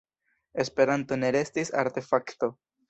[0.63, 2.53] Esperanto ne restis artefakto.